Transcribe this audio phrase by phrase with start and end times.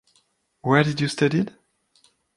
[0.61, 1.53] Where did you studied?